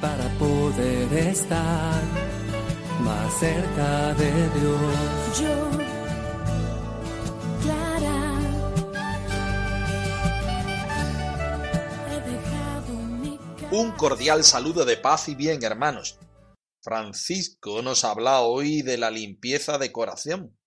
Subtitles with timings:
[0.00, 2.02] para poder estar
[3.02, 5.38] más cerca de Dios.
[5.38, 5.70] Yo,
[7.62, 8.40] Clara,
[12.10, 13.38] he dejado mi
[13.70, 16.18] Un cordial saludo de paz y bien, hermanos.
[16.80, 20.58] Francisco nos habla hoy de la limpieza de corazón,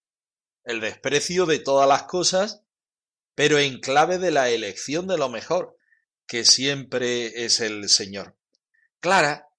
[0.64, 2.65] el desprecio de todas las cosas,
[3.36, 5.78] pero en clave de la elección de lo mejor,
[6.26, 8.36] que siempre es el Señor.
[9.00, 9.50] Clara,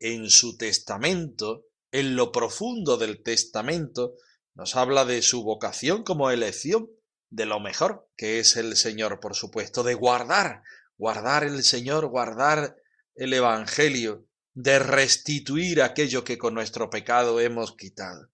[0.00, 4.14] en su testamento, en lo profundo del testamento,
[4.54, 6.90] nos habla de su vocación como elección
[7.30, 10.62] de lo mejor, que es el Señor, por supuesto, de guardar,
[10.96, 12.76] guardar el Señor, guardar
[13.14, 18.30] el Evangelio, de restituir aquello que con nuestro pecado hemos quitado.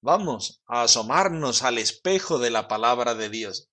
[0.00, 3.68] Vamos a asomarnos al espejo de la palabra de Dios.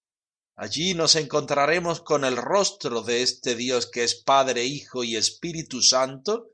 [0.55, 5.81] Allí nos encontraremos con el rostro de este Dios que es Padre, Hijo y Espíritu
[5.81, 6.51] Santo,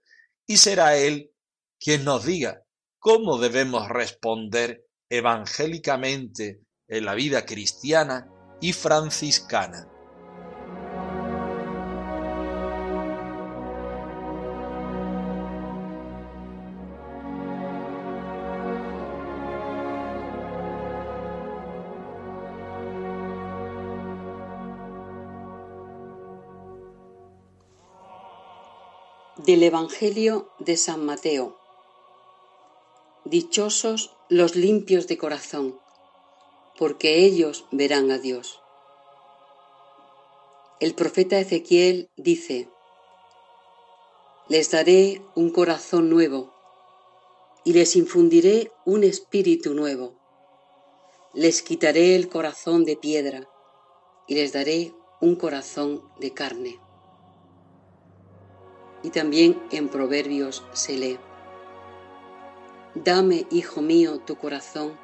[0.48, 1.32] y será Él
[1.80, 2.64] quien nos diga
[2.98, 9.88] cómo debemos responder evangélicamente en la vida cristiana y franciscana.
[29.50, 31.58] Del Evangelio de San Mateo.
[33.26, 35.80] Dichosos los limpios de corazón,
[36.78, 38.62] porque ellos verán a Dios.
[40.80, 42.70] El profeta Ezequiel dice,
[44.50, 46.54] Les daré un corazón nuevo
[47.64, 50.14] y les infundiré un espíritu nuevo.
[51.34, 53.50] Les quitaré el corazón de piedra
[54.28, 56.80] y les daré un corazón de carne
[59.04, 61.20] y también en Proverbios se lee,
[62.96, 65.00] Dame, hijo mío, tu corazón,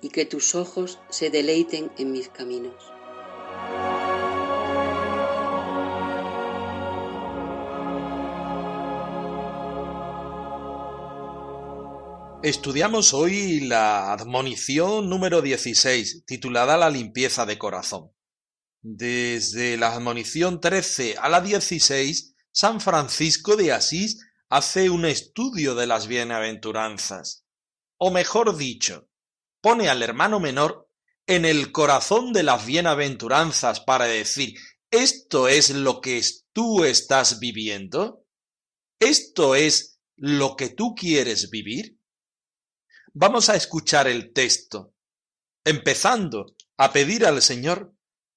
[0.00, 2.74] y que tus ojos se deleiten en mis caminos.
[12.42, 18.10] Estudiamos hoy la admonición número 16, titulada La limpieza de corazón.
[18.82, 25.88] Desde la admonición 13 a la 16 San Francisco de Asís hace un estudio de
[25.88, 27.44] las bienaventuranzas,
[27.98, 29.08] o mejor dicho,
[29.60, 30.88] pone al hermano menor
[31.26, 34.54] en el corazón de las bienaventuranzas para decir,
[34.92, 36.22] ¿esto es lo que
[36.52, 38.24] tú estás viviendo?
[39.00, 41.98] ¿Esto es lo que tú quieres vivir?
[43.14, 44.94] Vamos a escuchar el texto,
[45.64, 47.96] empezando a pedir al Señor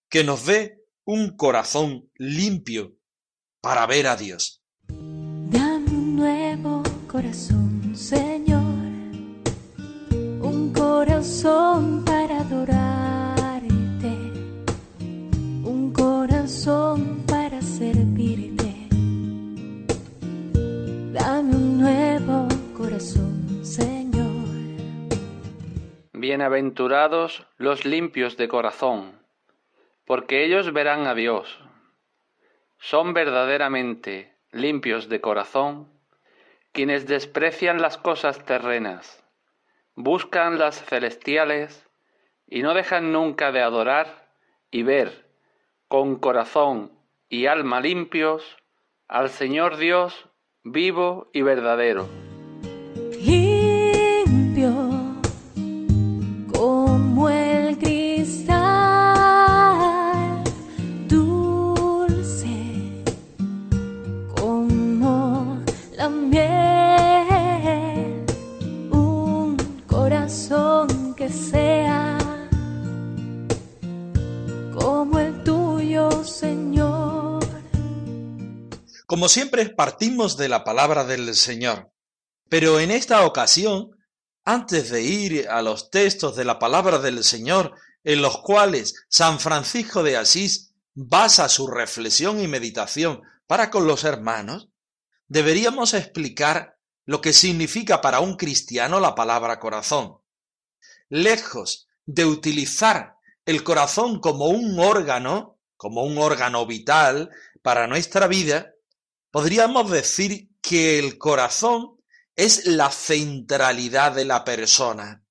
[0.09, 2.97] que nos dé un corazón limpio
[3.67, 4.61] para ver a Dios.
[4.88, 8.63] Dame un nuevo corazón, Señor,
[10.41, 14.13] un corazón para adorarte,
[15.66, 18.88] un corazón para servirte.
[21.11, 22.47] Dame un nuevo
[22.78, 24.47] corazón, Señor.
[26.13, 29.19] Bienaventurados los limpios de corazón,
[30.05, 31.66] porque ellos verán a Dios
[32.80, 35.91] son verdaderamente limpios de corazón
[36.72, 39.24] quienes desprecian las cosas terrenas,
[39.96, 41.90] buscan las celestiales
[42.46, 44.29] y no dejan nunca de adorar
[44.70, 45.28] y ver
[45.88, 46.91] con corazón
[47.29, 48.58] y alma limpios
[49.08, 50.30] al Señor Dios
[50.64, 52.27] vivo y verdadero.
[79.17, 81.91] Como siempre partimos de la palabra del Señor,
[82.49, 83.90] pero en esta ocasión,
[84.46, 87.73] antes de ir a los textos de la palabra del Señor,
[88.03, 94.03] en los cuales San Francisco de Asís basa su reflexión y meditación para con los
[94.03, 94.69] hermanos,
[95.28, 96.78] deberíamos explicar
[97.08, 100.20] lo que significa para un cristiano la palabra corazón.
[101.09, 103.16] Lejos de utilizar
[103.47, 107.31] el corazón como un órgano, como un órgano vital
[107.63, 108.75] para nuestra vida,
[109.37, 112.01] podríamos decir que el corazón
[112.35, 115.23] es la centralidad de la persona,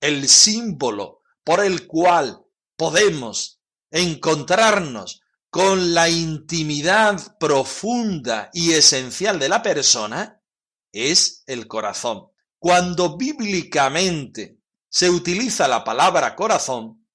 [0.00, 2.42] el símbolo por el cual
[2.74, 3.60] podemos
[3.90, 5.20] encontrarnos
[5.50, 10.40] con la intimidad profunda y esencial de la persona
[10.90, 12.28] es el corazón.
[12.58, 14.56] Cuando bíblicamente
[14.88, 17.06] se utiliza la palabra corazón,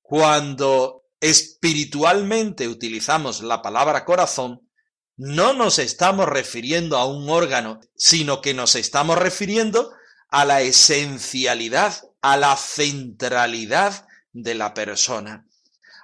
[0.00, 4.69] cuando espiritualmente utilizamos la palabra corazón,
[5.20, 9.92] no nos estamos refiriendo a un órgano, sino que nos estamos refiriendo
[10.30, 15.46] a la esencialidad, a la centralidad de la persona,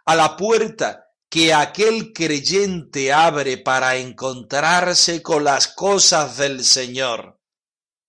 [0.05, 7.41] a la puerta que aquel creyente abre para encontrarse con las cosas del Señor.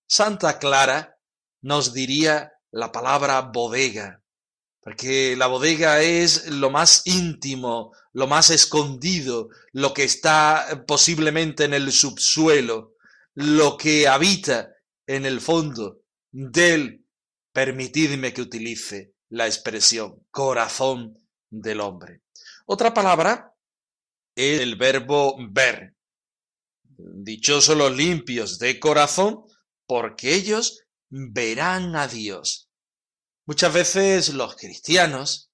[0.06, 1.16] Santa Clara
[1.62, 4.20] nos diría la palabra bodega,
[4.88, 11.74] porque la bodega es lo más íntimo, lo más escondido, lo que está posiblemente en
[11.74, 12.94] el subsuelo,
[13.34, 14.72] lo que habita
[15.06, 16.00] en el fondo
[16.32, 17.04] del,
[17.52, 21.18] permitidme que utilice la expresión, corazón
[21.50, 22.22] del hombre.
[22.64, 23.52] Otra palabra
[24.34, 25.96] es el verbo ver.
[26.96, 29.44] Dichosos los limpios de corazón,
[29.86, 32.67] porque ellos verán a Dios.
[33.48, 35.50] Muchas veces los cristianos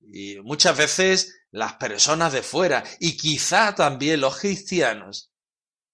[0.00, 5.30] y muchas veces las personas de fuera y quizá también los cristianos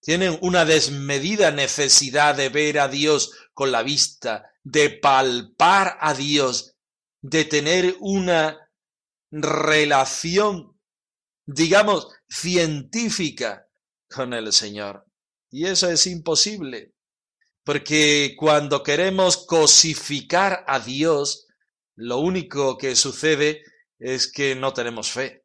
[0.01, 6.75] tienen una desmedida necesidad de ver a Dios con la vista, de palpar a Dios,
[7.21, 8.71] de tener una
[9.31, 10.81] relación,
[11.45, 13.69] digamos, científica
[14.09, 15.05] con el Señor.
[15.51, 16.95] Y eso es imposible.
[17.67, 21.49] Porque cuando queremos cosificar a Dios,
[21.97, 23.65] lo único que sucede
[23.99, 25.43] es que no tenemos fe.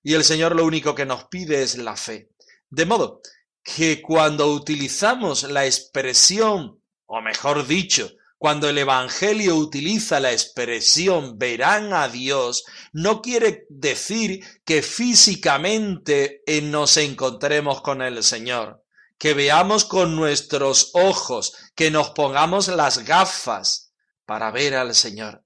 [0.00, 2.30] Y el Señor lo único que nos pide es la fe.
[2.70, 3.20] De modo
[3.64, 11.92] que cuando utilizamos la expresión, o mejor dicho, cuando el Evangelio utiliza la expresión verán
[11.92, 18.85] a Dios, no quiere decir que físicamente nos encontremos con el Señor
[19.18, 23.92] que veamos con nuestros ojos, que nos pongamos las gafas
[24.24, 25.44] para ver al Señor,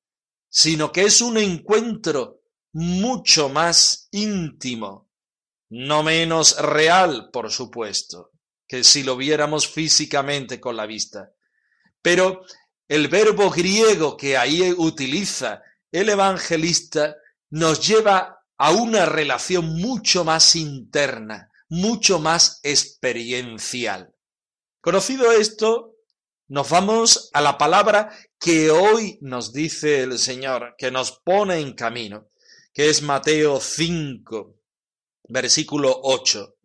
[0.48, 2.40] sino que es un encuentro
[2.72, 5.08] mucho más íntimo,
[5.68, 8.32] no menos real, por supuesto,
[8.66, 11.32] que si lo viéramos físicamente con la vista.
[12.02, 12.42] Pero
[12.88, 15.62] el verbo griego que ahí utiliza
[15.92, 17.16] el evangelista
[17.50, 24.14] nos lleva a una relación mucho más interna, mucho más experiencial.
[24.82, 25.94] Conocido esto,
[26.48, 31.74] nos vamos a la palabra que hoy nos dice el Señor, que nos pone en
[31.74, 32.28] camino,
[32.74, 34.56] que es Mateo 5,
[35.28, 36.56] versículo 8.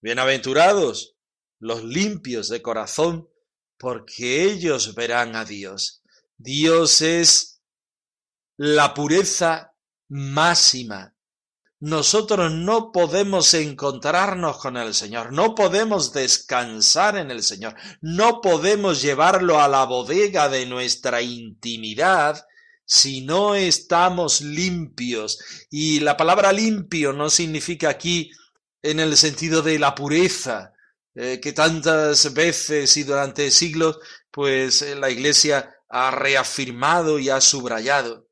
[0.00, 1.16] Bienaventurados
[1.58, 3.28] los limpios de corazón,
[3.78, 6.02] porque ellos verán a Dios.
[6.36, 7.60] Dios es
[8.56, 9.74] la pureza
[10.08, 11.15] máxima,
[11.80, 19.02] nosotros no podemos encontrarnos con el Señor, no podemos descansar en el Señor, no podemos
[19.02, 22.44] llevarlo a la bodega de nuestra intimidad
[22.86, 25.38] si no estamos limpios.
[25.70, 28.30] Y la palabra limpio no significa aquí
[28.82, 30.72] en el sentido de la pureza,
[31.14, 33.98] eh, que tantas veces y durante siglos,
[34.30, 38.25] pues eh, la Iglesia ha reafirmado y ha subrayado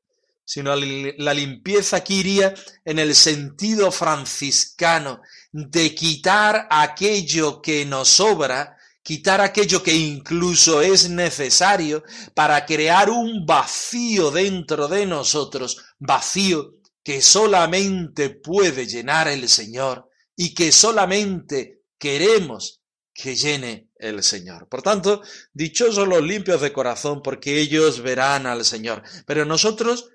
[0.45, 2.53] sino la limpieza aquí iría
[2.85, 5.21] en el sentido franciscano
[5.51, 13.45] de quitar aquello que nos sobra, quitar aquello que incluso es necesario para crear un
[13.45, 22.81] vacío dentro de nosotros, vacío que solamente puede llenar el Señor y que solamente queremos
[23.13, 24.67] que llene el Señor.
[24.67, 25.21] Por tanto,
[25.53, 29.03] dichosos los limpios de corazón, porque ellos verán al Señor.
[29.25, 30.09] Pero nosotros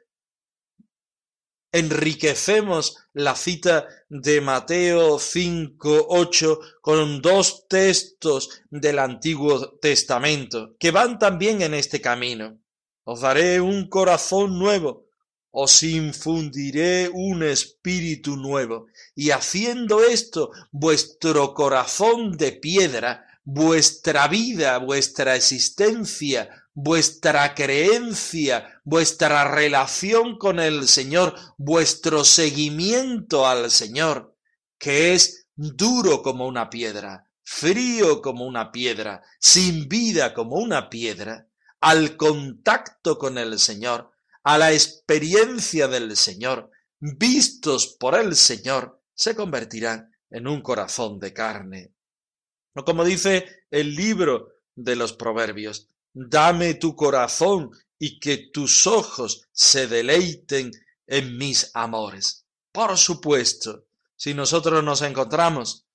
[1.72, 11.18] enriquecemos la cita de Mateo 5, 8 con dos textos del Antiguo Testamento que van
[11.18, 12.58] también en este camino.
[13.04, 15.06] Os daré un corazón nuevo,
[15.50, 25.34] os infundiré un espíritu nuevo, y haciendo esto, vuestro corazón de piedra, vuestra vida, vuestra
[25.34, 34.34] existencia, vuestra creencia, vuestra relación con el Señor, vuestro seguimiento al Señor,
[34.78, 41.48] que es duro como una piedra, frío como una piedra, sin vida como una piedra,
[41.80, 49.36] al contacto con el Señor, a la experiencia del Señor, vistos por el Señor, se
[49.36, 51.92] convertirán en un corazón de carne.
[52.74, 59.48] O como dice el libro de los Proverbios, dame tu corazón y que tus ojos
[59.52, 60.70] se deleiten
[61.06, 62.46] en mis amores.
[62.72, 63.86] Por supuesto,
[64.16, 65.86] si nosotros nos encontramos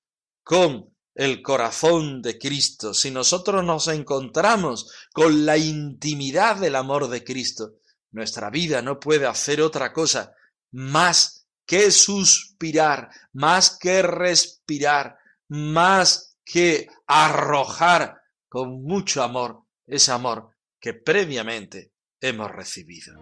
[0.44, 7.24] con el corazón de Cristo, si nosotros nos encontramos con la intimidad del amor de
[7.24, 7.76] Cristo,
[8.12, 10.34] nuestra vida no puede hacer otra cosa
[10.72, 15.18] más que suspirar, más que respirar,
[15.48, 23.20] más que arrojar con mucho amor ese amor que previamente hemos recibido.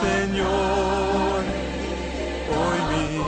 [0.00, 1.44] Señor,
[2.50, 3.18] hoy mi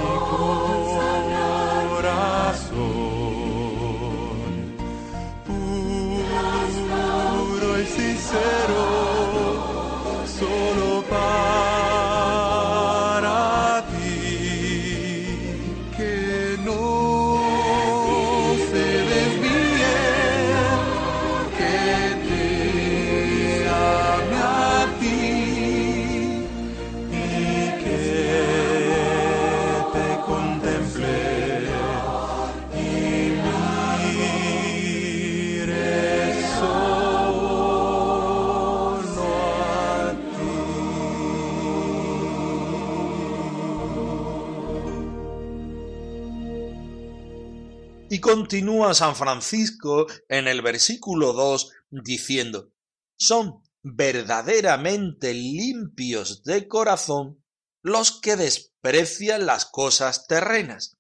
[48.51, 52.73] continúa San Francisco en el versículo 2 diciendo,
[53.17, 57.45] son verdaderamente limpios de corazón
[57.81, 60.97] los que desprecian las cosas terrenas.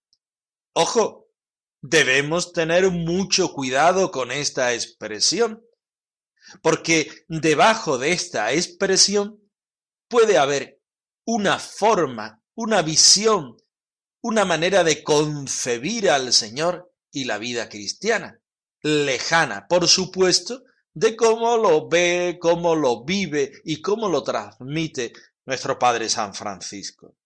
[0.74, 1.26] Ojo,
[1.82, 5.66] debemos tener mucho cuidado con esta expresión,
[6.62, 9.40] porque debajo de esta expresión
[10.08, 10.80] puede haber
[11.26, 13.56] una forma, una visión,
[14.22, 18.40] una manera de concebir al Señor y la vida cristiana,
[18.82, 25.12] lejana, por supuesto, de cómo lo ve, cómo lo vive y cómo lo transmite
[25.46, 27.16] nuestro Padre San Francisco.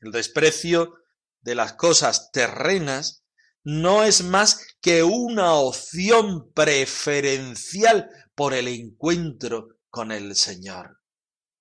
[0.00, 0.94] El desprecio
[1.40, 3.22] de las cosas terrenas
[3.62, 11.00] no es más que una opción preferencial por el encuentro con el Señor.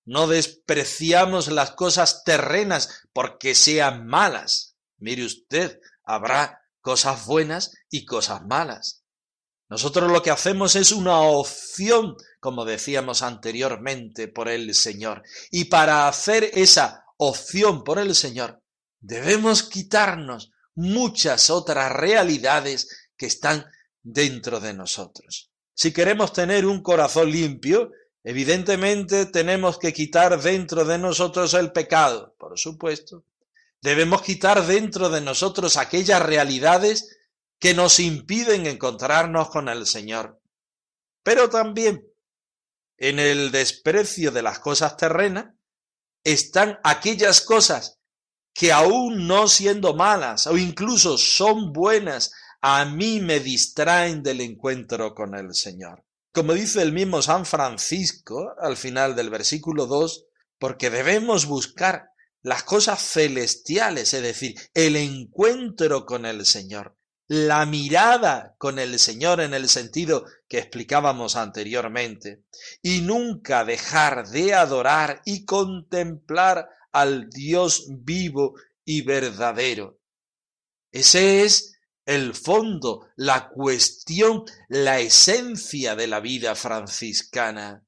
[0.05, 4.75] No despreciamos las cosas terrenas porque sean malas.
[4.97, 9.01] Mire usted, habrá cosas buenas y cosas malas.
[9.69, 15.23] Nosotros lo que hacemos es una opción, como decíamos anteriormente, por el Señor.
[15.49, 18.61] Y para hacer esa opción por el Señor,
[18.99, 23.65] debemos quitarnos muchas otras realidades que están
[24.03, 25.49] dentro de nosotros.
[25.73, 27.89] Si queremos tener un corazón limpio,
[28.23, 33.23] evidentemente tenemos que quitar dentro de nosotros el pecado, por supuesto.
[33.85, 37.19] Debemos quitar dentro de nosotros aquellas realidades
[37.59, 40.41] que nos impiden encontrarnos con el Señor.
[41.21, 42.03] Pero también
[42.97, 45.53] en el desprecio de las cosas terrenas
[46.23, 47.99] están aquellas cosas
[48.55, 55.13] que aún no siendo malas o incluso son buenas, a mí me distraen del encuentro
[55.13, 56.03] con el Señor.
[56.33, 60.25] Como dice el mismo San Francisco al final del versículo 2,
[60.57, 62.14] porque debemos buscar
[62.45, 66.95] las cosas celestiales, es decir, el encuentro con el Señor,
[67.27, 72.43] la mirada con el Señor en el sentido que explicábamos anteriormente,
[72.83, 78.53] y nunca dejar de adorar y contemplar al Dios vivo
[78.85, 79.99] y verdadero.
[80.91, 87.83] Ese es el fondo, la cuestión, la esencia de la vida franciscana.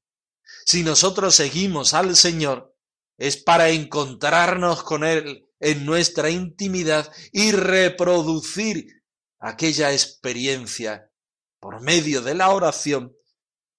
[0.65, 2.73] Si nosotros seguimos al Señor,
[3.17, 9.03] es para encontrarnos con Él en nuestra intimidad y reproducir
[9.39, 11.09] aquella experiencia
[11.59, 13.15] por medio de la oración,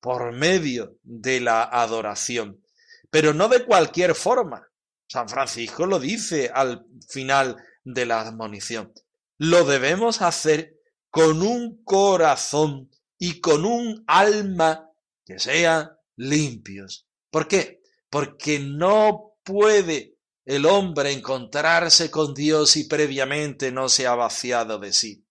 [0.01, 2.63] por medio de la adoración,
[3.11, 4.69] pero no de cualquier forma.
[5.09, 8.93] San Francisco lo dice al final de la admonición.
[9.39, 10.75] Lo debemos hacer
[11.11, 14.91] con un corazón y con un alma
[15.25, 17.07] que sean limpios.
[17.31, 17.81] ¿Por qué?
[18.11, 24.93] Porque no puede el hombre encontrarse con Dios si previamente no se ha vaciado de
[24.93, 25.25] sí.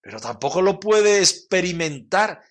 [0.00, 2.42] pero tampoco lo puede experimentar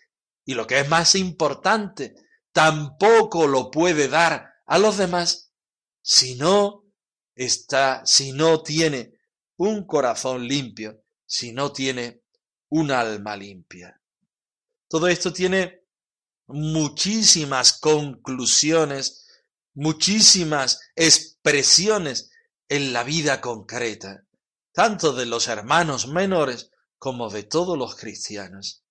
[0.46, 2.14] y lo que es más importante,
[2.52, 5.52] tampoco lo puede dar a los demás
[6.02, 6.86] si no
[7.36, 9.14] está, si no tiene
[9.58, 12.22] un corazón limpio, si no tiene
[12.70, 14.00] un alma limpia.
[14.88, 15.82] Todo esto tiene
[16.48, 19.28] muchísimas conclusiones,
[19.80, 22.32] muchísimas expresiones
[22.68, 24.26] en la vida concreta,
[24.74, 28.84] tanto de los hermanos menores como de todos los cristianos.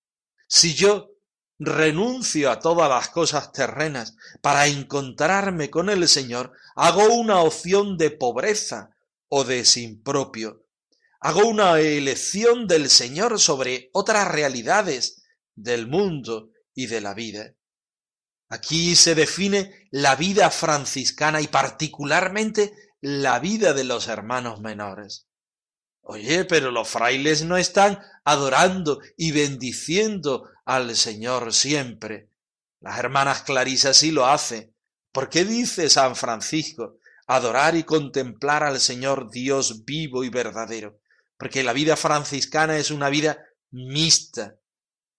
[0.46, 1.10] Si yo
[1.58, 8.10] renuncio a todas las cosas terrenas para encontrarme con el Señor, hago una opción de
[8.10, 8.96] pobreza
[9.28, 10.64] o de sin propio.
[11.20, 15.22] Hago una elección del Señor sobre otras realidades
[15.54, 17.57] del mundo y de la vida.
[18.48, 25.26] Aquí se define la vida franciscana y particularmente la vida de los hermanos menores.
[26.00, 32.30] Oye, pero los frailes no están adorando y bendiciendo al Señor siempre.
[32.80, 34.74] Las hermanas Clarisas sí lo hacen.
[35.12, 40.98] ¿Por qué dice San Francisco adorar y contemplar al Señor Dios vivo y verdadero?
[41.36, 44.56] Porque la vida franciscana es una vida mixta,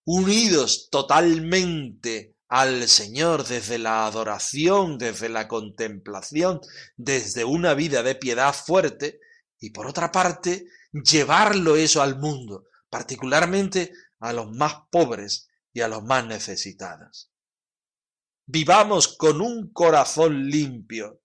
[0.04, 6.60] unidos totalmente al Señor desde la adoración, desde la contemplación,
[6.96, 9.20] desde una vida de piedad fuerte,
[9.60, 15.88] y por otra parte, llevarlo eso al mundo, particularmente a los más pobres y a
[15.88, 17.30] los más necesitados.
[18.46, 21.22] Vivamos con un corazón limpio,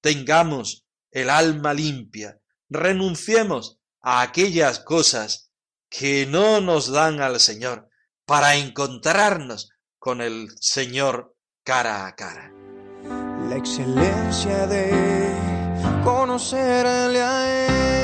[0.00, 5.50] tengamos el alma limpia, renunciemos a aquellas cosas
[5.88, 7.90] que no nos dan al Señor
[8.24, 12.52] para encontrarnos con el Señor cara a cara.
[13.48, 15.34] La excelencia de
[16.04, 17.97] conocerle a Él.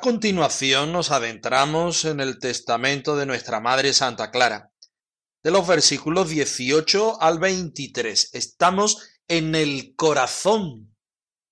[0.00, 4.72] A continuación nos adentramos en el testamento de nuestra Madre Santa Clara,
[5.42, 8.30] de los versículos 18 al 23.
[8.32, 10.96] Estamos en el corazón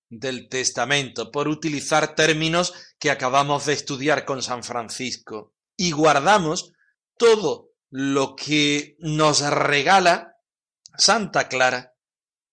[0.08, 6.72] del testamento, por utilizar términos que acabamos de estudiar con San Francisco, y guardamos
[7.18, 10.36] todo lo que nos regala
[10.96, 11.92] Santa Clara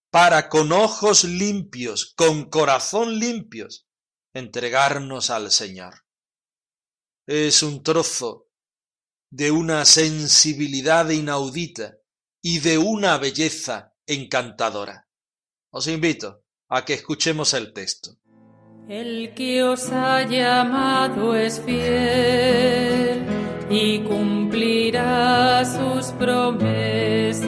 [0.10, 3.85] para con ojos limpios, con corazón limpios,
[4.36, 6.04] entregarnos al Señor.
[7.26, 8.50] Es un trozo
[9.32, 11.96] de una sensibilidad inaudita
[12.44, 15.08] y de una belleza encantadora.
[15.72, 18.18] Os invito a que escuchemos el texto.
[18.90, 23.26] El que os ha llamado es fiel
[23.70, 27.48] y cumplirá sus promesas.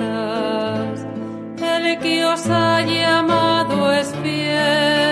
[1.62, 5.07] El que os ha llamado es fiel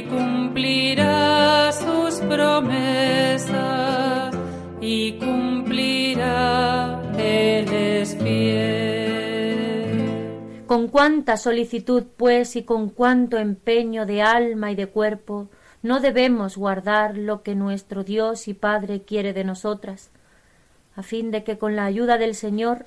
[0.00, 3.54] y cumplirá sus promesas
[4.80, 9.50] y cumplirá, Él es fiel.
[10.66, 15.50] Con cuánta solicitud, pues, y con cuánto empeño de alma y de cuerpo,
[15.82, 20.10] no debemos guardar lo que nuestro Dios y Padre quiere de nosotras,
[20.96, 22.86] a fin de que con la ayuda del Señor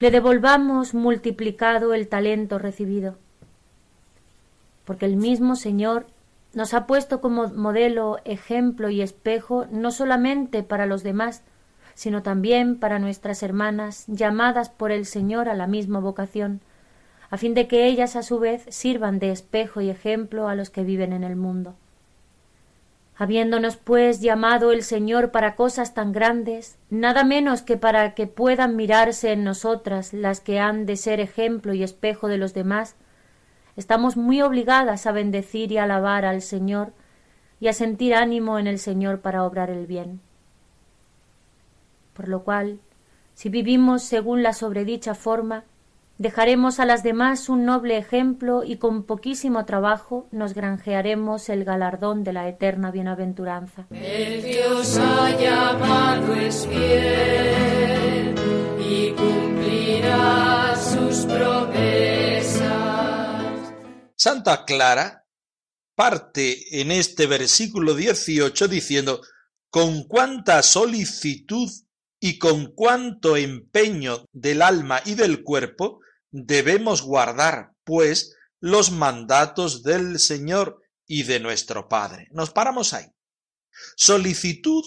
[0.00, 3.18] le devolvamos multiplicado el talento recibido.
[4.88, 6.06] Porque el mismo Señor
[6.54, 11.42] nos ha puesto como modelo, ejemplo y espejo no solamente para los demás,
[11.92, 16.62] sino también para nuestras hermanas llamadas por el Señor a la misma vocación,
[17.28, 20.70] a fin de que ellas a su vez sirvan de espejo y ejemplo a los
[20.70, 21.74] que viven en el mundo.
[23.14, 28.74] Habiéndonos pues llamado el Señor para cosas tan grandes, nada menos que para que puedan
[28.74, 32.96] mirarse en nosotras las que han de ser ejemplo y espejo de los demás,
[33.78, 36.92] estamos muy obligadas a bendecir y alabar al Señor
[37.60, 40.20] y a sentir ánimo en el Señor para obrar el bien.
[42.12, 42.80] Por lo cual,
[43.34, 45.62] si vivimos según la sobredicha forma,
[46.18, 52.24] dejaremos a las demás un noble ejemplo y con poquísimo trabajo nos granjearemos el galardón
[52.24, 53.86] de la eterna bienaventuranza.
[53.92, 54.44] El
[55.00, 58.34] ha llamado es fiel
[58.80, 62.37] y cumplirá sus promesas.
[64.20, 65.26] Santa Clara
[65.94, 69.22] parte en este versículo 18 diciendo,
[69.70, 71.70] con cuánta solicitud
[72.20, 76.00] y con cuánto empeño del alma y del cuerpo
[76.32, 82.26] debemos guardar, pues, los mandatos del Señor y de nuestro Padre.
[82.32, 83.06] Nos paramos ahí.
[83.96, 84.84] Solicitud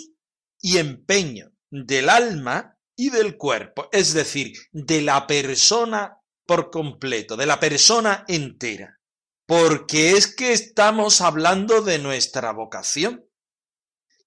[0.60, 7.46] y empeño del alma y del cuerpo, es decir, de la persona por completo, de
[7.46, 9.01] la persona entera.
[9.46, 13.26] Porque es que estamos hablando de nuestra vocación,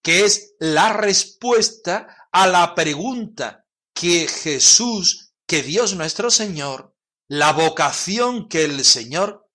[0.03, 6.94] que es la respuesta a la pregunta que Jesús, que Dios nuestro Señor,
[7.29, 9.48] la vocación que el Señor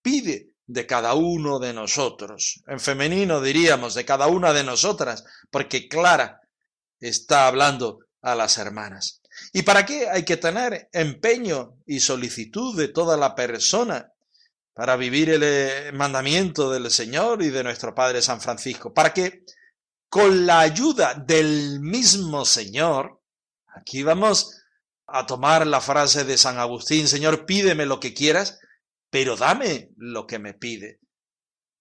[0.00, 2.62] pide de cada uno de nosotros.
[2.66, 6.40] En femenino diríamos de cada una de nosotras, porque Clara
[7.00, 9.20] está hablando a las hermanas.
[9.52, 14.12] ¿Y para qué hay que tener empeño y solicitud de toda la persona
[14.80, 18.94] para vivir el eh, mandamiento del Señor y de nuestro Padre San Francisco?
[18.94, 19.44] Para que
[20.08, 23.20] con la ayuda del mismo Señor,
[23.66, 24.58] aquí vamos
[25.06, 28.58] a tomar la frase de San Agustín, Señor, pídeme lo que quieras,
[29.10, 30.98] pero dame lo que me pide.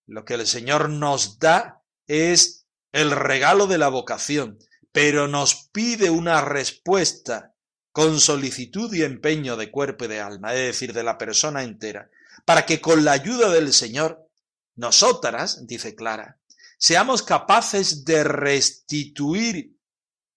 [0.05, 4.59] Lo que el Señor nos da es el regalo de la vocación,
[4.91, 7.55] pero nos pide una respuesta
[7.93, 12.09] con solicitud y empeño de cuerpo y de alma, es decir, de la persona entera,
[12.49, 14.27] para que con la ayuda del Señor,
[14.75, 16.41] nosotras, dice Clara,
[16.79, 19.77] seamos capaces de restituir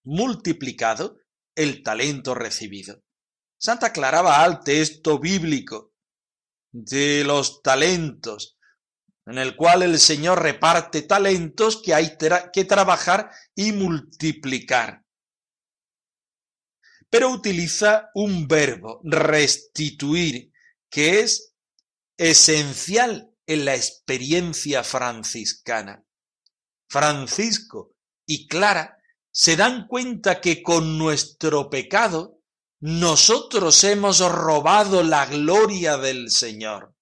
[0.05, 1.17] multiplicado
[1.55, 3.03] el talento recibido.
[3.57, 5.95] Santa Clara va al texto bíblico
[6.71, 8.59] de los talentos,
[9.25, 12.19] en el cual el Señor reparte talentos que hay
[12.53, 15.03] que trabajar y multiplicar.
[17.09, 20.53] Pero utiliza un verbo, restituir,
[20.91, 21.52] que es
[22.23, 26.05] esencial en la experiencia franciscana.
[26.89, 28.99] Francisco y Clara
[29.33, 32.39] se dan cuenta que con nuestro pecado
[32.79, 36.95] nosotros hemos robado la gloria del Señor.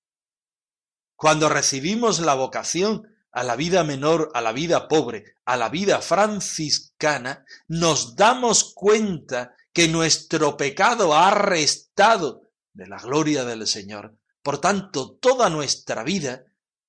[1.17, 6.01] Cuando recibimos la vocación a la vida menor, a la vida pobre, a la vida
[6.01, 14.17] franciscana, nos damos cuenta que nuestro pecado ha restado de la gloria del Señor.
[14.43, 16.45] Por tanto, toda nuestra vida,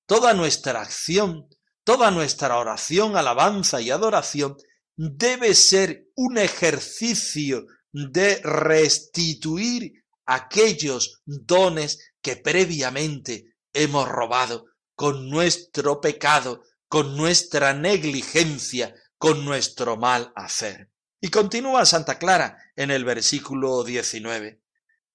[0.06, 1.48] toda nuestra acción,
[1.84, 4.56] toda nuestra oración, alabanza y adoración
[4.96, 16.62] debe ser un ejercicio de restituir aquellos dones que previamente hemos robado con nuestro pecado,
[16.88, 20.90] con nuestra negligencia, con nuestro mal hacer.
[21.20, 24.61] Y continúa Santa Clara en el versículo 19.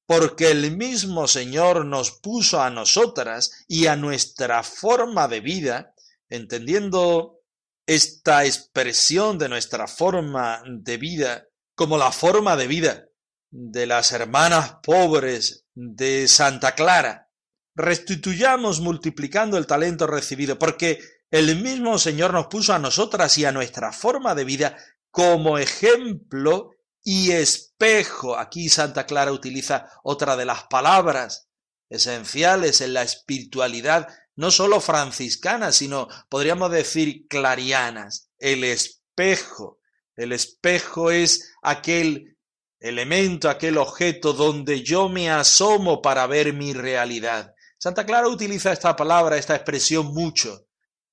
[0.08, 5.93] Porque el mismo Señor nos puso a nosotras y a nuestra forma de vida,
[6.30, 7.41] entendiendo
[7.86, 13.08] esta expresión de nuestra forma de vida como la forma de vida
[13.50, 17.30] de las hermanas pobres de Santa Clara.
[17.76, 21.00] Restituyamos multiplicando el talento recibido, porque
[21.32, 24.78] el mismo Señor nos puso a nosotras y a nuestra forma de vida
[25.12, 26.72] como ejemplo
[27.10, 28.38] y espejo.
[28.38, 31.48] Aquí Santa Clara utiliza otra de las palabras
[31.89, 38.30] esenciales en la espiritualidad no solo franciscanas, sino podríamos decir clarianas.
[38.38, 39.80] El espejo.
[40.17, 42.38] El espejo es aquel
[42.78, 47.54] elemento, aquel objeto donde yo me asomo para ver mi realidad.
[47.78, 50.65] Santa Clara utiliza esta palabra, esta expresión mucho,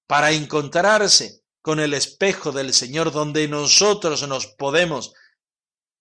[0.08, 5.14] para encontrarse con el espejo del Señor donde nosotros nos podemos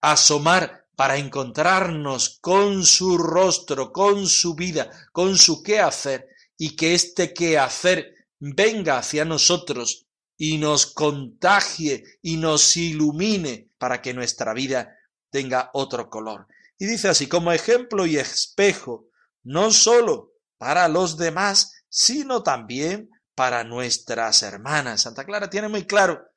[0.03, 6.93] asomar para encontrarnos con su rostro, con su vida, con su qué hacer y que
[6.93, 10.05] este quehacer venga hacia nosotros
[10.37, 14.93] y nos contagie y nos ilumine para que nuestra vida
[15.29, 16.47] tenga otro color.
[16.77, 19.07] Y dice así, como ejemplo y espejo,
[19.41, 25.03] no sólo para los demás, sino también para nuestras hermanas.
[25.03, 26.33] Santa Clara tiene muy claro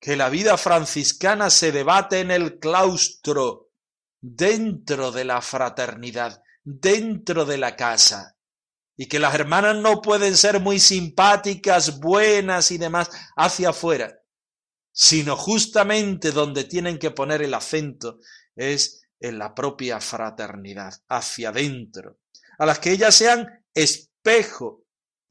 [0.00, 3.70] que la vida franciscana se debate en el claustro,
[4.20, 8.36] dentro de la fraternidad, dentro de la casa
[8.96, 14.20] y que las hermanas no pueden ser muy simpáticas, buenas y demás hacia afuera,
[14.92, 18.18] sino justamente donde tienen que poner el acento
[18.56, 22.18] es en la propia fraternidad, hacia adentro,
[22.58, 24.84] a las que ellas sean espejo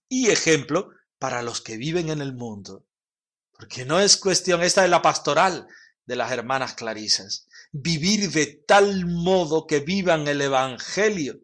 [0.07, 2.85] y ejemplo para los que viven en el mundo.
[3.59, 5.67] Porque no es cuestión, esta es la pastoral
[6.05, 11.41] de las hermanas clarisas, vivir de tal modo que vivan el Evangelio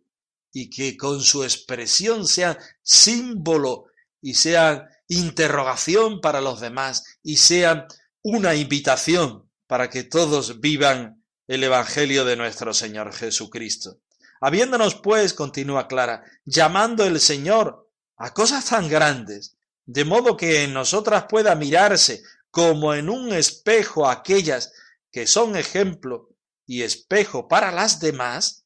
[0.54, 3.88] y que con su expresión sea símbolo
[4.21, 7.86] y sean interrogación para los demás y sean
[8.21, 13.99] una invitación para que todos vivan el Evangelio de nuestro Señor Jesucristo.
[14.39, 19.55] Habiéndonos, pues, continúa Clara, llamando el Señor a cosas tan grandes,
[19.86, 24.74] de modo que en nosotras pueda mirarse como en un espejo aquellas
[25.12, 26.30] que son ejemplo
[26.65, 28.65] y espejo para las demás,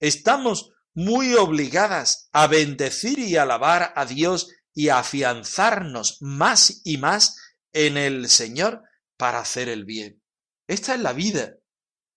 [0.00, 7.36] estamos muy obligadas a bendecir y alabar a Dios y afianzarnos más y más
[7.72, 8.82] en el Señor
[9.16, 10.22] para hacer el bien.
[10.66, 11.56] Esta es la vida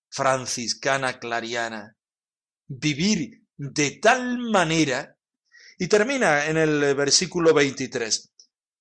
[0.09, 1.97] franciscana clariana.
[2.67, 5.17] Vivir de tal manera.
[5.79, 8.33] Y termina en el versículo 23.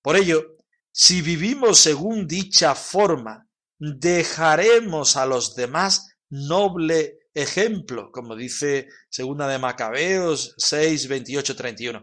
[0.02, 0.56] Por ello,
[0.92, 3.46] si vivimos según dicha forma,
[3.78, 12.02] dejaremos a los demás noble ejemplo, como dice segunda de Macabeos 6, 28, 31.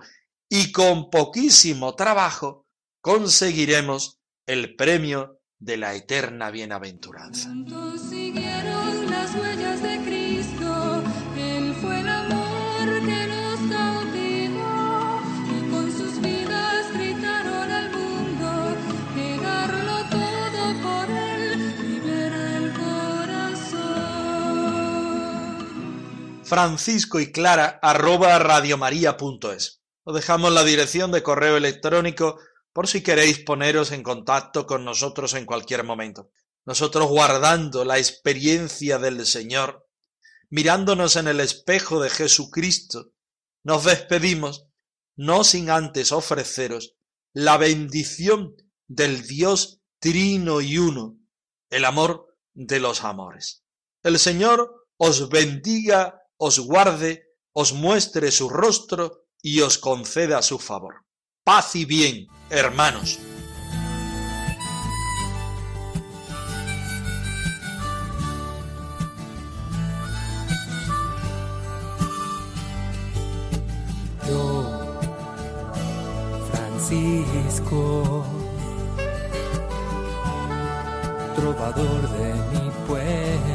[0.50, 2.66] Y con poquísimo trabajo
[3.02, 7.52] conseguiremos el premio de la eterna bienaventuranza.
[26.46, 29.82] Francisco y Clara arroba radiomaria.es.
[30.04, 32.40] Os dejamos la dirección de correo electrónico
[32.72, 36.30] por si queréis poneros en contacto con nosotros en cualquier momento.
[36.64, 39.88] Nosotros guardando la experiencia del Señor,
[40.50, 43.12] mirándonos en el espejo de Jesucristo,
[43.64, 44.68] nos despedimos,
[45.16, 46.96] no sin antes ofreceros
[47.34, 48.56] la bendición
[48.88, 51.18] del Dios trino y uno,
[51.72, 53.64] el amor de los amores.
[54.04, 61.06] El Señor os bendiga, os guarde, os muestre su rostro y os conceda su favor.
[61.44, 63.20] Paz y bien, hermanos.
[74.28, 74.98] Yo,
[76.52, 78.26] Francisco,
[81.36, 83.55] trovador de mi pueblo,